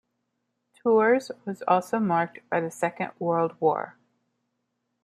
Tours 0.73 1.29
was 1.45 1.61
also 1.67 1.99
marked 1.99 2.39
by 2.49 2.59
the 2.59 2.71
Second 2.71 3.11
World 3.19 3.55
War. 3.59 3.99